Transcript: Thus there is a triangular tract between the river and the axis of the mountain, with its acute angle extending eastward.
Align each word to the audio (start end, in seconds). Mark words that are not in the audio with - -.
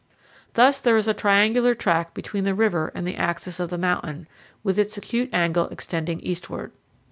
Thus 0.55 0.81
there 0.81 0.97
is 0.97 1.07
a 1.07 1.13
triangular 1.13 1.75
tract 1.75 2.15
between 2.15 2.43
the 2.43 2.55
river 2.55 2.91
and 2.95 3.05
the 3.05 3.15
axis 3.17 3.59
of 3.59 3.69
the 3.69 3.77
mountain, 3.77 4.27
with 4.63 4.79
its 4.79 4.97
acute 4.97 5.29
angle 5.31 5.67
extending 5.69 6.19
eastward. 6.21 6.71